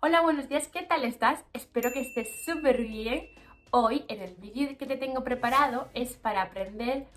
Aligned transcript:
Hola, 0.00 0.20
buenos 0.20 0.48
días, 0.48 0.68
¿qué 0.68 0.82
tal 0.82 1.04
estás? 1.04 1.44
Espero 1.52 1.90
que 1.92 2.00
estés 2.00 2.44
súper 2.44 2.82
bien. 2.82 3.30
Hoy, 3.72 4.04
en 4.06 4.22
el 4.22 4.36
vídeo 4.36 4.78
que 4.78 4.86
te 4.86 4.96
tengo 4.96 5.24
preparado, 5.24 5.88
es 5.92 6.16
para 6.16 6.42
aprender 6.42 7.08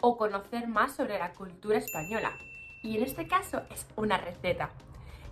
o 0.00 0.16
conocer 0.16 0.66
más 0.66 0.96
sobre 0.96 1.20
la 1.20 1.32
cultura 1.34 1.78
española. 1.78 2.36
Y 2.82 2.96
en 2.96 3.04
este 3.04 3.28
caso 3.28 3.62
es 3.70 3.86
una 3.94 4.18
receta. 4.18 4.70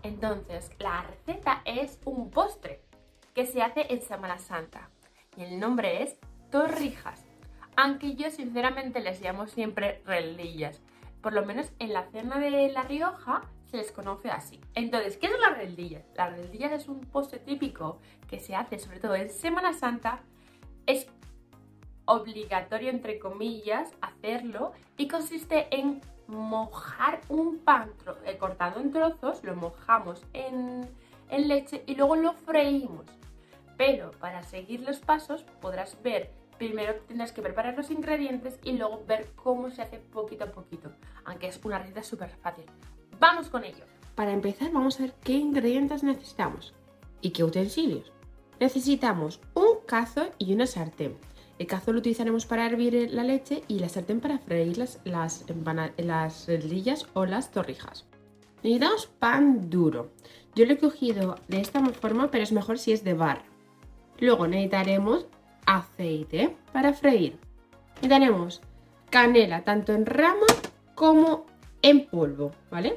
Entonces, 0.05 0.71
la 0.79 1.03
receta 1.03 1.63
es 1.65 1.99
un 2.05 2.31
postre 2.31 2.81
que 3.35 3.45
se 3.45 3.61
hace 3.61 3.93
en 3.93 4.01
Semana 4.01 4.39
Santa. 4.39 4.89
Y 5.37 5.43
el 5.43 5.59
nombre 5.59 6.05
es 6.05 6.17
torrijas. 6.53 7.21
Aunque 7.75 8.15
yo 8.15 8.31
sinceramente 8.31 9.01
les 9.01 9.21
llamo 9.21 9.49
siempre 9.49 10.01
reldillas. 10.07 10.81
Por 11.21 11.33
lo 11.33 11.45
menos 11.45 11.73
en 11.81 11.93
la 11.93 12.05
cena 12.13 12.39
de 12.39 12.69
La 12.69 12.83
Rioja 12.83 13.43
se 13.75 13.79
les 13.79 13.93
conoce 13.93 14.31
así. 14.31 14.61
Entonces, 14.75 15.17
¿qué 15.17 15.27
es 15.27 15.33
la 15.41 15.51
reldilla? 15.51 16.03
La 16.15 16.31
reldilla 16.31 16.73
es 16.73 16.89
un 16.89 17.01
postre 17.01 17.41
típico 17.41 17.99
que 18.29 18.39
se 18.39 18.55
hace 18.55 18.79
sobre 18.79 19.01
todo 19.01 19.17
en 19.17 19.29
Semana 19.31 19.73
Santa. 19.73 20.21
Es 20.87 21.09
obligatorio, 22.05 22.91
entre 22.91 23.19
comillas, 23.19 23.91
hacerlo 24.01 24.73
y 24.97 25.09
consiste 25.09 25.67
en 25.77 26.01
mojar 26.29 27.21
un 27.29 27.59
pan 27.59 27.91
eh, 28.25 28.37
cortado 28.39 28.81
en 28.81 28.93
trozos, 28.93 29.43
lo 29.43 29.57
mojamos 29.57 30.25
en, 30.33 30.89
leche 31.31 31.83
y 31.87 31.97
luego 31.97 32.15
lo 32.15 32.35
freímos. 32.35 33.07
Pero 33.77 34.13
para 34.13 34.45
seguir 34.45 34.81
los 34.81 35.01
pasos 35.01 35.43
podrás 35.61 36.01
ver 36.01 36.31
primero 36.59 36.95
tendrás 37.09 37.33
que 37.33 37.43
preparar 37.43 37.77
los 37.77 37.91
ingredientes 37.91 38.61
y 38.63 38.75
luego 38.75 39.03
ver 39.05 39.27
cómo 39.35 39.69
se 39.71 39.83
hace 39.83 39.99
poquito 39.99 40.45
a 40.45 40.53
poquito, 40.53 40.93
aunque 41.25 41.49
es 41.49 41.59
una 41.65 41.81
receta 41.81 42.05
súper 42.05 42.31
fácil. 42.31 42.67
¡Vamos 43.19 43.49
con 43.49 43.65
ello! 43.65 43.85
Para 44.15 44.33
empezar 44.33 44.71
vamos 44.73 44.99
a 44.99 45.05
ver 45.05 45.15
qué 45.23 45.33
ingredientes 45.33 46.03
necesitamos 46.03 46.75
y 47.21 47.31
qué 47.31 47.45
utensilios. 47.45 48.13
Necesitamos 48.61 49.41
un 49.55 49.79
cazo 49.87 50.31
y 50.39 50.55
una 50.55 50.67
sartén. 50.67 51.17
El 51.59 51.67
cazo 51.67 51.93
lo 51.93 51.99
utilizaremos 51.99 52.47
para 52.47 52.67
hervir 52.67 53.11
la 53.13 53.25
leche 53.25 53.63
y 53.69 53.79
la 53.79 53.89
sartén 53.89 54.21
para 54.21 54.39
freír 54.39 54.79
las, 54.79 55.01
las, 55.05 55.45
o 57.15 57.27
las 57.27 57.51
torrijas. 57.51 58.07
Necesitamos 58.63 59.07
pan 59.07 59.71
duro. 59.71 60.11
Yo 60.55 60.67
lo 60.67 60.73
he 60.73 60.79
cogido 60.79 61.37
de 61.49 61.61
esta 61.61 61.85
forma, 61.93 62.31
pero 62.31 62.45
es 62.45 62.53
mejor 62.53 62.79
si 62.79 62.93
es 62.93 63.05
de 63.05 63.15
barro. 63.15 63.45
Luego 64.21 64.47
necesitaremos 64.47 65.27
aceite 65.67 66.57
para 66.73 66.93
freír. 66.93 67.39
Tenemos 68.01 68.61
canela 69.11 69.63
tanto 69.63 69.93
en 69.93 70.07
rama 70.07 70.47
como 70.95 71.47
en 71.85 72.07
polvo, 72.07 72.51
¿vale? 72.71 72.97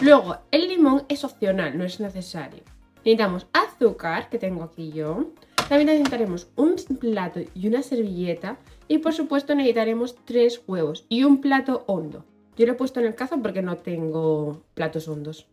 Luego, 0.00 0.38
el 0.50 0.66
limón 0.66 1.04
es 1.08 1.24
opcional, 1.24 1.76
no 1.76 1.84
es 1.84 2.00
necesario. 2.00 2.62
Necesitamos 3.04 3.46
azúcar, 3.52 4.30
que 4.30 4.38
tengo 4.38 4.64
aquí 4.64 4.90
yo. 4.92 5.26
También 5.68 5.86
necesitaremos 5.86 6.48
un 6.56 6.76
plato 6.98 7.40
y 7.54 7.68
una 7.68 7.82
servilleta. 7.82 8.56
Y 8.88 8.98
por 8.98 9.12
supuesto 9.12 9.54
necesitaremos 9.54 10.16
tres 10.24 10.62
huevos 10.66 11.04
y 11.10 11.24
un 11.24 11.42
plato 11.42 11.84
hondo. 11.86 12.24
Yo 12.56 12.64
lo 12.64 12.72
he 12.72 12.76
puesto 12.76 12.98
en 12.98 13.06
el 13.06 13.14
cazo 13.14 13.42
porque 13.42 13.60
no 13.60 13.76
tengo 13.76 14.62
platos 14.72 15.06
hondos. 15.06 15.46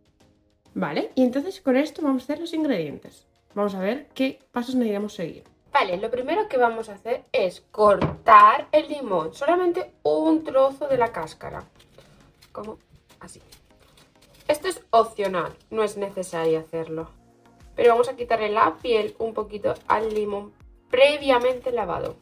¿Vale? 0.74 1.12
Y 1.16 1.24
entonces 1.24 1.60
con 1.60 1.76
esto 1.76 2.02
vamos 2.02 2.24
a 2.24 2.26
hacer 2.26 2.40
los 2.40 2.54
ingredientes. 2.54 3.26
Vamos 3.54 3.76
a 3.76 3.80
ver 3.80 4.08
qué 4.14 4.40
pasos 4.54 4.76
necesitamos 4.76 5.14
seguir. 5.14 5.44
Vale, 5.74 5.98
lo 5.98 6.10
primero 6.10 6.48
que 6.48 6.56
vamos 6.56 6.88
a 6.88 6.94
hacer 6.94 7.26
es 7.34 7.62
cortar 7.72 8.70
el 8.72 8.88
limón, 8.88 9.34
solamente 9.34 9.92
un 10.04 10.42
trozo 10.46 10.88
de 10.88 10.98
la 10.98 11.12
cáscara, 11.12 11.66
como 12.56 12.80
así. 13.20 13.42
Esto 14.48 14.70
es 14.70 14.82
opcional, 14.92 15.54
no 15.70 15.84
es 15.84 15.98
necesario 15.98 16.60
hacerlo. 16.60 17.10
Pero 17.76 17.92
vamos 17.92 18.08
a 18.08 18.16
quitarle 18.16 18.50
la 18.50 18.78
piel 18.78 19.16
un 19.20 19.34
poquito 19.34 19.74
al 19.88 20.14
limón 20.14 20.54
previamente 20.90 21.72
lavado. 21.72 22.16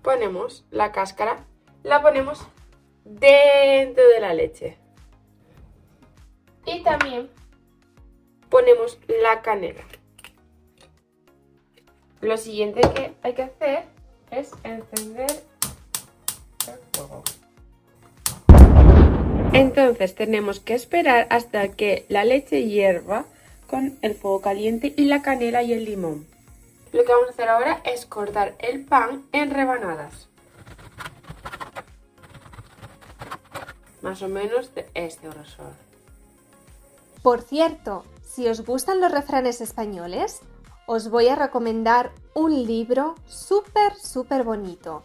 Ponemos 0.00 0.64
la 0.70 0.90
cáscara, 0.90 1.44
la 1.82 2.00
ponemos 2.00 2.40
dentro 3.04 4.08
de 4.08 4.20
la 4.20 4.32
leche. 4.32 4.78
Y 6.64 6.82
también 6.82 7.28
ponemos 8.48 8.98
la 9.08 9.42
canela. 9.42 9.84
Lo 12.22 12.36
siguiente 12.38 12.80
que 12.94 13.14
hay 13.22 13.34
que 13.34 13.42
hacer 13.42 13.84
es 14.30 14.52
encender 14.62 15.44
el 16.68 16.78
fuego. 16.92 17.22
Entonces 19.54 20.14
tenemos 20.14 20.60
que 20.60 20.74
esperar 20.74 21.26
hasta 21.28 21.68
que 21.68 22.06
la 22.08 22.24
leche 22.24 22.64
hierva 22.64 23.26
con 23.66 23.98
el 24.00 24.14
fuego 24.14 24.40
caliente 24.40 24.94
y 24.96 25.04
la 25.04 25.20
canela 25.20 25.62
y 25.62 25.74
el 25.74 25.84
limón. 25.84 26.26
Lo 26.92 27.04
que 27.04 27.12
vamos 27.12 27.28
a 27.28 27.32
hacer 27.32 27.48
ahora 27.50 27.82
es 27.84 28.06
cortar 28.06 28.54
el 28.58 28.84
pan 28.86 29.24
en 29.32 29.50
rebanadas. 29.50 30.28
Más 34.00 34.22
o 34.22 34.28
menos 34.28 34.74
de 34.74 34.86
este 34.94 35.28
grosor. 35.28 35.72
Por 37.22 37.42
cierto, 37.42 38.04
si 38.24 38.48
os 38.48 38.64
gustan 38.64 39.00
los 39.00 39.12
refranes 39.12 39.60
españoles, 39.60 40.40
os 40.86 41.10
voy 41.10 41.28
a 41.28 41.36
recomendar 41.36 42.10
un 42.34 42.66
libro 42.66 43.16
súper, 43.26 43.94
súper 43.96 44.44
bonito. 44.44 45.04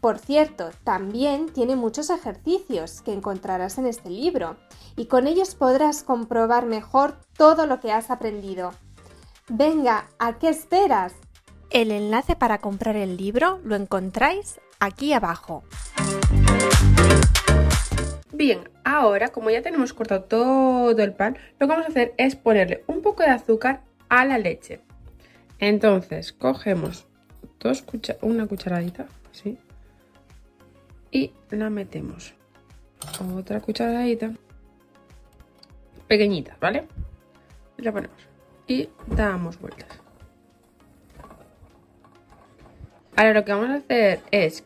Por 0.00 0.20
cierto, 0.20 0.70
también 0.84 1.46
tiene 1.46 1.74
muchos 1.74 2.08
ejercicios 2.10 3.02
que 3.02 3.12
encontrarás 3.12 3.78
en 3.78 3.86
este 3.86 4.10
libro 4.10 4.56
y 4.94 5.06
con 5.06 5.26
ellos 5.26 5.56
podrás 5.56 6.04
comprobar 6.04 6.66
mejor 6.66 7.16
todo 7.36 7.66
lo 7.66 7.80
que 7.80 7.90
has 7.90 8.08
aprendido. 8.10 8.72
Venga, 9.48 10.06
¿a 10.20 10.38
qué 10.38 10.50
esperas? 10.50 11.14
El 11.70 11.90
enlace 11.90 12.36
para 12.36 12.58
comprar 12.58 12.94
el 12.94 13.16
libro 13.16 13.58
lo 13.64 13.74
encontráis 13.74 14.60
aquí 14.78 15.12
abajo. 15.12 15.64
Bien, 18.32 18.70
ahora 18.84 19.28
como 19.28 19.50
ya 19.50 19.62
tenemos 19.62 19.92
cortado 19.92 20.22
todo 20.22 21.02
el 21.02 21.12
pan, 21.12 21.36
lo 21.58 21.66
que 21.66 21.72
vamos 21.72 21.86
a 21.86 21.88
hacer 21.88 22.14
es 22.18 22.36
ponerle 22.36 22.84
un 22.86 23.02
poco 23.02 23.24
de 23.24 23.30
azúcar 23.30 23.82
a 24.08 24.24
la 24.24 24.38
leche. 24.38 24.80
Entonces, 25.58 26.32
cogemos 26.32 27.08
dos 27.58 27.84
una 28.22 28.46
cucharadita, 28.46 29.06
así, 29.32 29.58
y 31.10 31.32
la 31.50 31.70
metemos. 31.70 32.34
Otra 33.34 33.60
cucharadita. 33.60 34.32
Pequeñita, 36.06 36.56
¿vale? 36.60 36.86
Y 37.76 37.82
la 37.82 37.92
ponemos. 37.92 38.16
Y 38.66 38.88
damos 39.06 39.58
vueltas. 39.60 39.88
Ahora 43.16 43.34
lo 43.34 43.44
que 43.44 43.52
vamos 43.52 43.70
a 43.70 43.74
hacer 43.74 44.20
es 44.30 44.64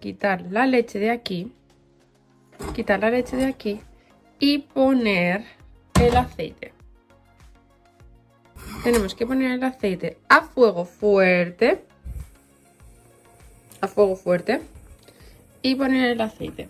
quitar 0.00 0.42
la 0.50 0.66
leche 0.66 0.98
de 0.98 1.10
aquí. 1.10 1.52
Quitar 2.74 3.00
la 3.00 3.10
leche 3.10 3.36
de 3.36 3.46
aquí. 3.46 3.80
Y 4.38 4.58
poner 4.58 5.44
el 6.00 6.16
aceite. 6.16 6.72
Tenemos 8.84 9.14
que 9.14 9.26
poner 9.26 9.52
el 9.52 9.64
aceite 9.64 10.18
a 10.28 10.42
fuego 10.42 10.84
fuerte. 10.84 11.84
A 13.80 13.88
fuego 13.88 14.16
fuerte 14.16 14.60
y 15.62 15.74
poner 15.74 16.10
el 16.10 16.20
aceite. 16.20 16.68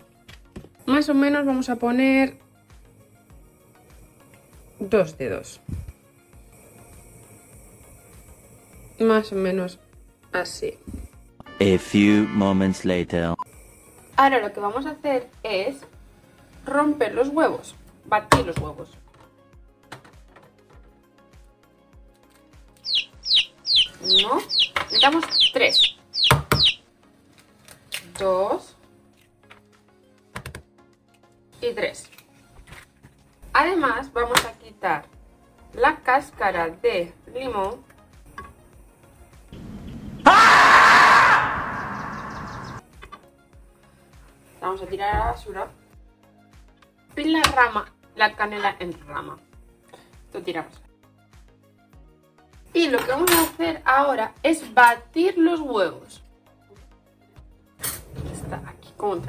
Más 0.86 1.08
o 1.08 1.14
menos 1.14 1.44
vamos 1.44 1.68
a 1.68 1.76
poner 1.76 2.38
dos 4.78 5.18
dedos. 5.18 5.60
Más 8.98 9.32
o 9.32 9.36
menos 9.36 9.78
así. 10.32 10.78
A 11.60 11.78
few 11.78 12.26
moments 12.28 12.84
later. 12.84 13.34
Ahora 14.16 14.40
lo 14.40 14.52
que 14.52 14.60
vamos 14.60 14.86
a 14.86 14.90
hacer 14.90 15.28
es 15.42 15.76
romper 16.64 17.14
los 17.14 17.28
huevos, 17.28 17.74
batir 18.06 18.46
los 18.46 18.58
huevos. 18.58 18.90
No, 24.00 24.36
necesitamos 24.36 25.24
tres. 25.52 25.96
Dos 28.18 28.77
y 31.68 31.74
3. 31.74 32.10
Además 33.52 34.12
vamos 34.12 34.44
a 34.44 34.52
quitar 34.58 35.04
la 35.74 35.96
cáscara 35.96 36.68
de 36.68 37.12
limón 37.34 37.84
vamos 44.60 44.82
a 44.82 44.86
tirar 44.86 45.14
a 45.14 45.18
la 45.18 45.24
basura. 45.32 45.68
Y 47.16 47.24
la 47.24 47.42
rama, 47.42 47.92
la 48.16 48.34
canela 48.36 48.76
en 48.78 48.92
rama. 49.06 49.38
Esto 50.26 50.42
tiramos. 50.42 50.72
Y 52.74 52.88
lo 52.88 52.98
que 52.98 53.10
vamos 53.10 53.30
a 53.32 53.42
hacer 53.42 53.82
ahora 53.84 54.34
es 54.42 54.74
batir 54.74 55.38
los 55.38 55.60
huevos. 55.60 56.22
Está 58.32 58.62
aquí 58.68 58.92
como 58.96 59.12
un 59.12 59.22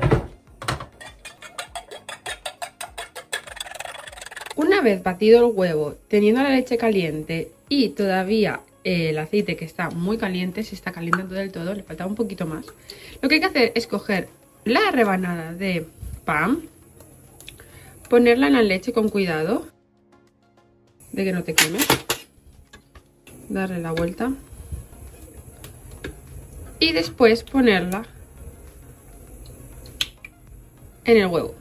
Una 4.60 4.82
vez 4.82 5.02
batido 5.02 5.40
el 5.48 5.56
huevo, 5.56 5.96
teniendo 6.10 6.44
la 6.44 6.50
leche 6.50 6.78
caliente 6.78 7.50
y 7.70 7.92
todavía 7.92 8.60
el 8.84 9.18
aceite 9.18 9.56
que 9.56 9.64
está 9.64 9.90
muy 9.90 10.18
caliente, 10.18 10.64
se 10.64 10.76
está 10.76 10.92
calentando 10.92 11.34
del 11.34 11.50
todo, 11.50 11.74
le 11.74 11.82
falta 11.84 12.06
un 12.06 12.16
poquito 12.16 12.46
más. 12.46 12.66
Lo 13.22 13.30
que 13.30 13.36
hay 13.36 13.40
que 13.40 13.48
hacer 13.48 13.72
es 13.74 13.88
coger 13.88 14.28
la 14.66 14.92
rebanada 14.92 15.54
de 15.54 15.86
pan, 16.26 16.64
ponerla 18.10 18.48
en 18.48 18.54
la 18.54 18.62
leche 18.62 18.92
con 18.92 19.08
cuidado, 19.08 19.66
de 21.14 21.24
que 21.24 21.32
no 21.32 21.46
te 21.46 21.56
queme, 21.56 21.80
darle 23.48 23.80
la 23.80 23.94
vuelta 23.94 24.34
y 26.82 26.92
después 26.92 27.44
ponerla 27.44 28.04
en 31.06 31.16
el 31.16 31.28
huevo. 31.28 31.59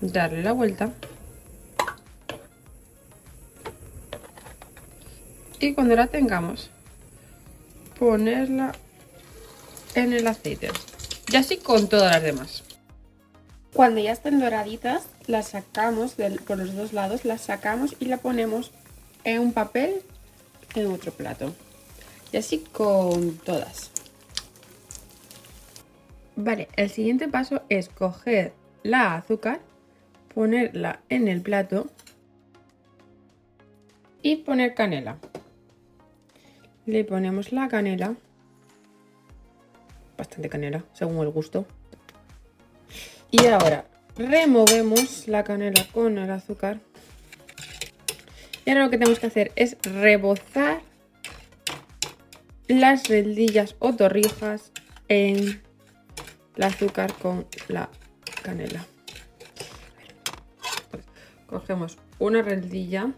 Darle 0.00 0.42
la 0.42 0.52
vuelta. 0.52 0.92
Y 5.60 5.74
cuando 5.74 5.96
la 5.96 6.06
tengamos 6.06 6.70
ponerla 7.98 8.72
en 9.94 10.12
el 10.12 10.26
aceite. 10.26 10.70
Y 11.30 11.36
así 11.36 11.56
con 11.56 11.88
todas 11.88 12.12
las 12.12 12.22
demás. 12.22 12.64
Cuando 13.74 14.00
ya 14.00 14.12
estén 14.12 14.40
doraditas 14.40 15.04
las 15.26 15.48
sacamos 15.48 16.16
por 16.46 16.58
los 16.58 16.74
dos 16.74 16.92
lados 16.92 17.24
las 17.24 17.42
sacamos 17.42 17.94
y 18.00 18.06
la 18.06 18.16
ponemos 18.18 18.70
en 19.24 19.40
un 19.40 19.52
papel 19.52 20.02
en 20.74 20.86
otro 20.86 21.12
plato. 21.12 21.52
Y 22.32 22.36
así 22.38 22.58
con 22.72 23.36
todas. 23.38 23.90
Vale 26.36 26.68
el 26.76 26.88
siguiente 26.88 27.28
paso 27.28 27.62
es 27.68 27.88
coger 27.88 28.52
la 28.82 29.16
azúcar 29.16 29.60
ponerla 30.34 31.00
en 31.08 31.28
el 31.28 31.42
plato 31.42 31.90
y 34.22 34.36
poner 34.36 34.74
canela 34.74 35.18
le 36.88 37.04
ponemos 37.04 37.52
la 37.52 37.68
canela, 37.68 38.14
bastante 40.16 40.48
canela, 40.48 40.84
según 40.94 41.18
el 41.18 41.28
gusto. 41.28 41.66
Y 43.30 43.44
ahora 43.44 43.84
removemos 44.16 45.28
la 45.28 45.44
canela 45.44 45.86
con 45.92 46.16
el 46.16 46.30
azúcar. 46.30 46.80
Y 48.64 48.70
ahora 48.70 48.84
lo 48.84 48.90
que 48.90 48.96
tenemos 48.96 49.18
que 49.18 49.26
hacer 49.26 49.52
es 49.54 49.76
rebozar 49.82 50.80
las 52.68 53.06
rendillas 53.08 53.76
o 53.80 53.94
torrijas 53.94 54.72
en 55.08 55.60
el 56.56 56.62
azúcar 56.62 57.12
con 57.12 57.46
la 57.68 57.90
canela. 58.42 58.86
Cogemos 61.48 61.98
una 62.18 62.42
rendilla 62.42 63.12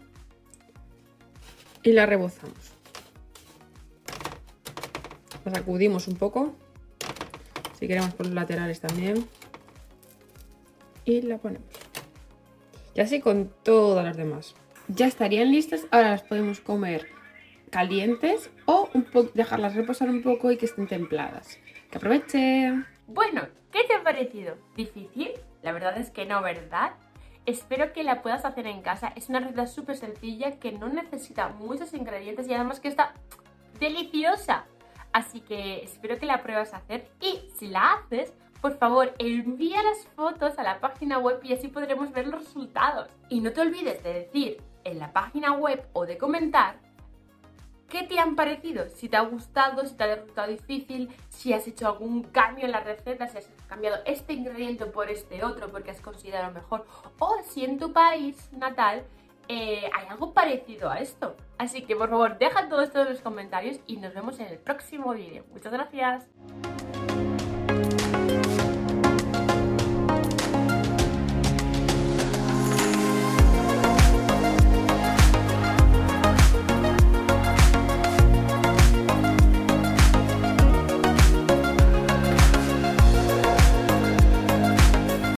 y 1.83 1.93
la 1.93 2.05
rebozamos 2.05 2.73
la 5.45 5.55
sacudimos 5.55 6.07
un 6.07 6.15
poco 6.15 6.55
si 7.79 7.87
queremos 7.87 8.13
por 8.13 8.27
los 8.27 8.35
laterales 8.35 8.79
también 8.79 9.25
y 11.05 11.21
la 11.21 11.37
ponemos 11.37 11.67
y 12.93 13.01
así 13.01 13.21
con 13.21 13.51
todas 13.63 14.05
las 14.05 14.17
demás 14.17 14.55
ya 14.87 15.07
estarían 15.07 15.51
listas 15.51 15.87
ahora 15.89 16.11
las 16.11 16.23
podemos 16.23 16.59
comer 16.59 17.07
calientes 17.71 18.51
o 18.65 18.89
dejarlas 19.33 19.75
reposar 19.75 20.09
un 20.09 20.21
poco 20.21 20.51
y 20.51 20.57
que 20.57 20.65
estén 20.65 20.87
templadas 20.87 21.57
que 21.89 21.97
aprovechen 21.97 22.85
bueno 23.07 23.47
¿qué 23.71 23.83
te 23.85 23.93
ha 23.95 24.03
parecido? 24.03 24.57
¿difícil? 24.75 25.31
la 25.63 25.71
verdad 25.71 25.97
es 25.97 26.11
que 26.11 26.25
no 26.25 26.41
¿verdad? 26.43 26.91
Espero 27.45 27.91
que 27.91 28.03
la 28.03 28.21
puedas 28.21 28.45
hacer 28.45 28.67
en 28.67 28.81
casa. 28.81 29.11
Es 29.15 29.29
una 29.29 29.39
receta 29.39 29.65
súper 29.67 29.97
sencilla 29.97 30.59
que 30.59 30.71
no 30.71 30.89
necesita 30.89 31.49
muchos 31.49 31.93
ingredientes 31.93 32.47
y 32.47 32.53
además 32.53 32.79
que 32.79 32.87
está 32.87 33.13
deliciosa. 33.79 34.65
Así 35.11 35.41
que 35.41 35.83
espero 35.83 36.17
que 36.17 36.25
la 36.25 36.43
pruebas 36.43 36.73
a 36.73 36.77
hacer 36.77 37.09
y 37.19 37.49
si 37.57 37.67
la 37.67 37.93
haces, 37.93 38.33
por 38.61 38.77
favor 38.77 39.13
envía 39.17 39.81
las 39.81 40.07
fotos 40.15 40.57
a 40.59 40.63
la 40.63 40.79
página 40.79 41.17
web 41.17 41.39
y 41.43 41.53
así 41.53 41.67
podremos 41.67 42.11
ver 42.11 42.27
los 42.27 42.45
resultados. 42.45 43.09
Y 43.27 43.41
no 43.41 43.51
te 43.51 43.61
olvides 43.61 44.03
de 44.03 44.13
decir 44.13 44.61
en 44.83 44.99
la 44.99 45.11
página 45.11 45.53
web 45.53 45.83
o 45.93 46.05
de 46.05 46.17
comentar 46.17 46.77
qué 47.91 48.03
te 48.03 48.17
han 48.17 48.35
parecido, 48.35 48.87
si 48.87 49.09
te 49.09 49.17
ha 49.17 49.21
gustado, 49.21 49.85
si 49.85 49.95
te 49.95 50.03
ha 50.05 50.15
resultado 50.15 50.47
difícil, 50.47 51.09
si 51.29 51.51
has 51.51 51.67
hecho 51.67 51.87
algún 51.87 52.23
cambio 52.23 52.65
en 52.65 52.71
la 52.71 52.79
receta, 52.79 53.27
si 53.27 53.37
has 53.37 53.49
cambiado 53.67 53.97
este 54.05 54.33
ingrediente 54.33 54.85
por 54.85 55.09
este 55.09 55.43
otro 55.43 55.69
porque 55.69 55.91
has 55.91 55.99
considerado 55.99 56.53
mejor 56.53 56.85
o 57.19 57.41
si 57.43 57.65
en 57.65 57.77
tu 57.77 57.91
país 57.91 58.49
natal 58.53 59.03
eh, 59.49 59.89
hay 59.93 60.07
algo 60.07 60.33
parecido 60.33 60.89
a 60.89 60.99
esto. 60.99 61.35
Así 61.57 61.83
que 61.83 61.95
por 61.95 62.09
favor 62.09 62.37
deja 62.37 62.69
todo 62.69 62.81
esto 62.81 63.01
en 63.01 63.09
los 63.09 63.19
comentarios 63.19 63.81
y 63.85 63.97
nos 63.97 64.13
vemos 64.13 64.39
en 64.39 64.47
el 64.47 64.57
próximo 64.57 65.13
vídeo. 65.13 65.43
Muchas 65.51 65.73
gracias. 65.73 66.25